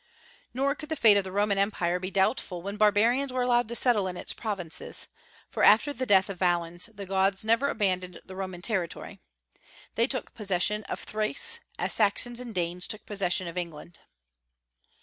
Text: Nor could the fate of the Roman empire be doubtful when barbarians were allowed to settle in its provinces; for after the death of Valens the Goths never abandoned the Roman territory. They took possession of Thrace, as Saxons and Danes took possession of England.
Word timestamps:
Nor 0.51 0.73
could 0.73 0.89
the 0.89 0.95
fate 0.95 1.15
of 1.15 1.23
the 1.23 1.31
Roman 1.31 1.59
empire 1.59 1.99
be 1.99 2.09
doubtful 2.09 2.63
when 2.63 2.75
barbarians 2.75 3.31
were 3.31 3.43
allowed 3.43 3.67
to 3.67 3.75
settle 3.75 4.07
in 4.07 4.17
its 4.17 4.33
provinces; 4.33 5.07
for 5.47 5.61
after 5.61 5.93
the 5.93 6.07
death 6.07 6.27
of 6.27 6.39
Valens 6.39 6.87
the 6.91 7.05
Goths 7.05 7.43
never 7.45 7.69
abandoned 7.69 8.19
the 8.25 8.35
Roman 8.35 8.63
territory. 8.63 9.19
They 9.93 10.07
took 10.07 10.33
possession 10.33 10.83
of 10.85 11.01
Thrace, 11.01 11.59
as 11.77 11.93
Saxons 11.93 12.39
and 12.39 12.51
Danes 12.55 12.87
took 12.87 13.05
possession 13.05 13.45
of 13.47 13.59
England. 13.59 13.99